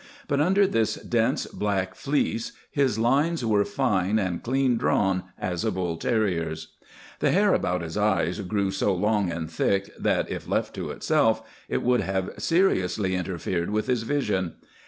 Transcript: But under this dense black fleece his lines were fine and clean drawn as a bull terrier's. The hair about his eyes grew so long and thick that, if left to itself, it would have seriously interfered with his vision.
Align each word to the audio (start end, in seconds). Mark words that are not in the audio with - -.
But 0.27 0.41
under 0.41 0.65
this 0.65 0.95
dense 0.95 1.45
black 1.45 1.93
fleece 1.93 2.53
his 2.71 2.97
lines 2.97 3.45
were 3.45 3.63
fine 3.63 4.17
and 4.17 4.41
clean 4.41 4.75
drawn 4.75 5.25
as 5.37 5.63
a 5.63 5.69
bull 5.71 5.95
terrier's. 5.97 6.69
The 7.19 7.29
hair 7.29 7.53
about 7.53 7.83
his 7.83 7.97
eyes 7.97 8.39
grew 8.39 8.71
so 8.71 8.95
long 8.95 9.31
and 9.31 9.47
thick 9.47 9.91
that, 9.99 10.27
if 10.31 10.47
left 10.47 10.73
to 10.73 10.89
itself, 10.89 11.43
it 11.69 11.83
would 11.83 12.01
have 12.01 12.31
seriously 12.39 13.13
interfered 13.13 13.69
with 13.69 13.85
his 13.85 14.01
vision. 14.01 14.55